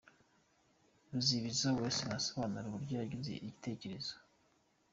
[1.11, 4.13] Ruzibiza Wesley asobanura uburyo yagize igitekerzo.